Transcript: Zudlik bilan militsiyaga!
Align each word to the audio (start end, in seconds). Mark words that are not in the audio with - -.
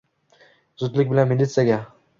Zudlik 0.85 1.13
bilan 1.15 1.33
militsiyaga! 1.35 1.83